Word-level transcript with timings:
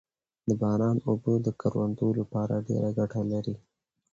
د 0.47 0.49
باران 0.61 0.97
اوبه 1.09 1.33
د 1.45 1.47
کروندو 1.61 2.07
لپاره 2.19 2.53
ډېره 2.67 2.89
ګټه 2.97 3.21
لري 3.31 3.55